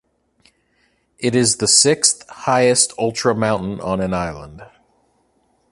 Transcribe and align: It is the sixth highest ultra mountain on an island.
It 1.19 1.35
is 1.35 1.57
the 1.57 1.67
sixth 1.67 2.27
highest 2.27 2.91
ultra 2.97 3.35
mountain 3.35 3.79
on 3.79 4.01
an 4.01 4.15
island. 4.15 4.63